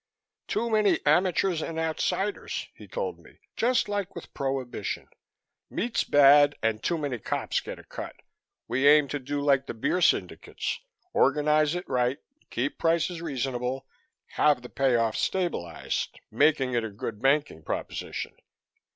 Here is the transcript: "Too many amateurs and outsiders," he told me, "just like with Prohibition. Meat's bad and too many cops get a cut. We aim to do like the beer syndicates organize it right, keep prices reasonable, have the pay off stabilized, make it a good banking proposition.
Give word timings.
"Too 0.47 0.67
many 0.67 0.97
amateurs 1.05 1.61
and 1.61 1.77
outsiders," 1.77 2.69
he 2.73 2.87
told 2.87 3.19
me, 3.19 3.37
"just 3.55 3.87
like 3.87 4.15
with 4.15 4.33
Prohibition. 4.33 5.07
Meat's 5.69 6.03
bad 6.03 6.55
and 6.63 6.81
too 6.81 6.97
many 6.97 7.19
cops 7.19 7.59
get 7.59 7.77
a 7.77 7.83
cut. 7.83 8.15
We 8.67 8.87
aim 8.87 9.07
to 9.09 9.19
do 9.19 9.41
like 9.41 9.67
the 9.67 9.75
beer 9.75 10.01
syndicates 10.01 10.79
organize 11.13 11.75
it 11.75 11.87
right, 11.87 12.17
keep 12.49 12.79
prices 12.79 13.21
reasonable, 13.21 13.85
have 14.29 14.63
the 14.63 14.69
pay 14.69 14.95
off 14.95 15.15
stabilized, 15.15 16.19
make 16.31 16.59
it 16.59 16.83
a 16.83 16.89
good 16.89 17.21
banking 17.21 17.61
proposition. 17.61 18.35